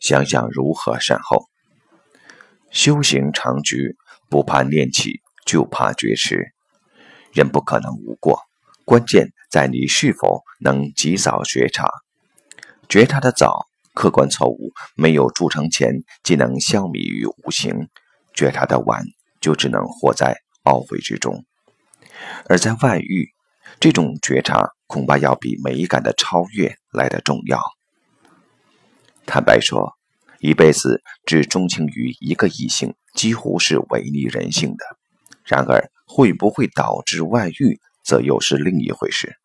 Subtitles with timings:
[0.00, 1.48] 想想如何善后。
[2.70, 3.96] 修行长局，
[4.28, 6.52] 不怕念起，就怕觉迟。
[7.32, 8.40] 人不可能无过，
[8.84, 11.88] 关键在你是否能及早觉察。
[12.88, 17.86] 觉察的早，客观错误没有铸成前，即能消弭于无形；
[18.34, 19.04] 觉察的晚，
[19.40, 21.44] 就只能活在懊悔之中。
[22.48, 23.28] 而在外遇，
[23.78, 27.60] 这种觉察恐怕要比美感的超越来得重要。
[29.26, 29.96] 坦白说，
[30.40, 34.84] 一辈子只钟情于一个异性，几乎是违逆人性的。
[35.44, 39.36] 然而，会不会导致外遇，则又是另一回事。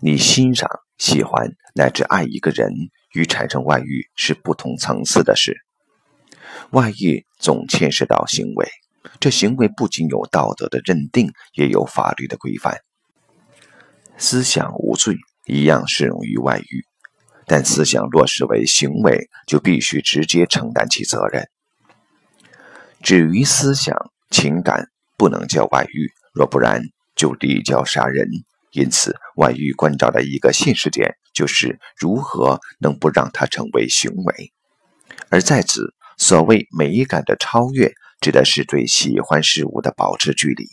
[0.00, 2.72] 你欣赏、喜欢乃至爱一个人，
[3.14, 5.56] 与产生外遇是不同层次的事。
[6.70, 8.68] 外遇总牵涉到行为。
[9.20, 12.78] 这行为不仅有道德的认定，也有法律的规范。
[14.16, 16.84] 思想无罪，一样适用于外遇，
[17.48, 21.48] 但思想落实为行为，就必须直接承担起责任。
[23.02, 23.96] 至于思想、
[24.30, 26.82] 情感，不能叫外遇，若不然
[27.16, 28.28] 就立交杀人。
[28.72, 34.52] 因此，外遇关照的一个现实点，就是如何能不让它成为行为。
[35.30, 37.92] 而在此，所谓美感的超越。
[38.20, 40.64] 指的是对喜欢事物的保持距离，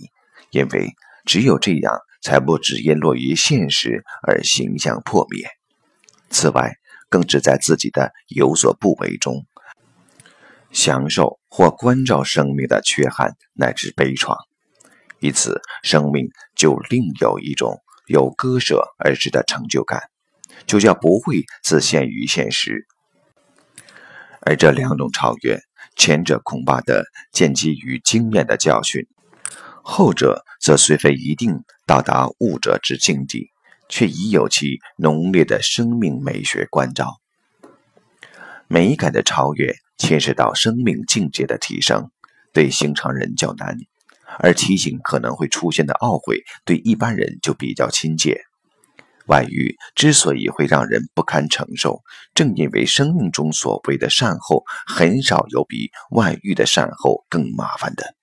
[0.49, 0.91] 因为
[1.25, 5.47] 只有这样，才不只因落于现实而形象破灭。
[6.35, 6.73] 此外，
[7.07, 9.45] 更只在自己的有所不为中，
[10.69, 14.35] 享受或关照生命的缺憾乃至悲怆，
[15.21, 20.01] 以此生命就另有一种有割舍而至的成就感，
[20.67, 22.85] 就叫不会自限于现实。
[24.41, 25.61] 而这两种超越。
[25.95, 29.07] 前者恐怕得建基于经验的教训，
[29.81, 33.51] 后者则虽非一定到达悟者之境地，
[33.89, 37.19] 却已有其浓烈的生命美学关照。
[38.67, 42.09] 美感的超越牵涉到生命境界的提升，
[42.51, 43.75] 对寻常人较难；
[44.39, 48.41] 而提醒可能会出现的懊悔，对一般人就比较亲切。
[49.27, 52.01] 外遇之所以会让人不堪承受，
[52.35, 58.15] 正因为生命中所谓的善后，很少有比外遇的善后更麻烦的。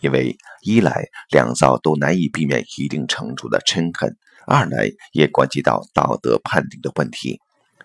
[0.00, 4.16] 因为一来两造都难以避免一定程度的嗔恨，
[4.46, 7.40] 二来也关系到道德判定的问题，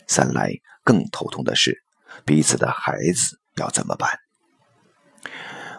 [0.07, 0.51] 三来
[0.84, 1.84] 更头痛的是
[2.25, 4.09] 彼此的孩子要怎么办？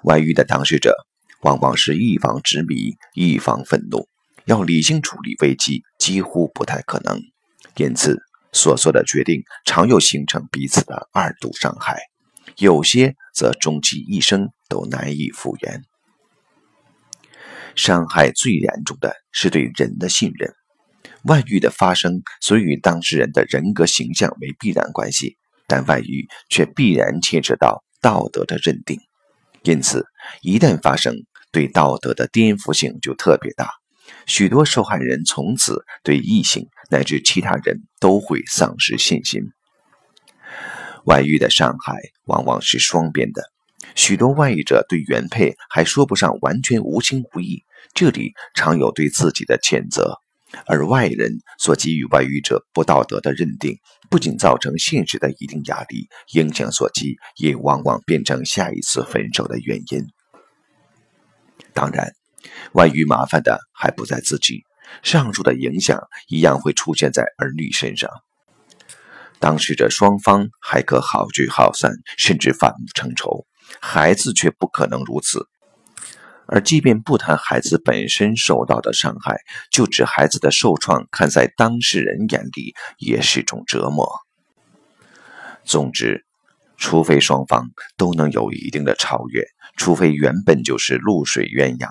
[0.03, 0.95] 外遇的当事者
[1.43, 4.09] 往往是一方执迷，一方愤怒。
[4.47, 7.19] 要理性处理危机几乎不太可能，
[7.77, 8.19] 因此
[8.53, 11.99] 所做的决定常有形成彼此的二度伤害，
[12.59, 15.83] 有些则终其一生都难以复原。
[17.77, 20.53] 伤害最严重的是对人的信任。
[21.25, 25.37] 外遇的发生虽与当事人的人格形象没必然关系，
[25.67, 28.99] 但外遇却必然牵涉到道德的认定，
[29.63, 30.05] 因此
[30.43, 31.15] 一旦发生，
[31.51, 33.71] 对道德的颠覆性就特别大。
[34.27, 39.41] 许多受害人从此对异性乃至其他人都会丧失信心。
[41.07, 43.43] 外遇的伤害往往是双边的，
[43.95, 50.19] 许多外遇者对原配还说不上完全无情无义，这里常有对自己的谴责，
[50.67, 53.79] 而外人所给予外遇者不道德的认定，
[54.11, 60.05] 不仅造成现实的一定压力，影响所及也往往变成下一次分手的原因。
[61.73, 62.13] 当然。
[62.73, 64.65] 外遇麻烦的还不在自己，
[65.03, 68.11] 上述的影响一样会出现在儿女身上。
[69.39, 73.47] 当事者双方还可好聚好散，甚至反目成仇，
[73.81, 75.47] 孩子却不可能如此。
[76.47, 79.39] 而即便不谈孩子本身受到的伤害，
[79.71, 84.07] 就指孩子的受创，看在当事人眼里也是种折磨。
[85.65, 86.27] 总之，
[86.77, 89.43] 除非双方都能有一定的超越，
[89.77, 91.89] 除非原本就是露水鸳鸯。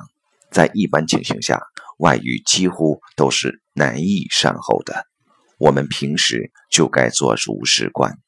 [0.51, 1.59] 在一般情形下，
[1.97, 5.07] 外遇几乎都是难以善后的。
[5.57, 8.19] 我们平时就该做如是观。